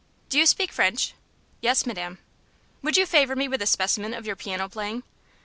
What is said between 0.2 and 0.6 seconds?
"Do you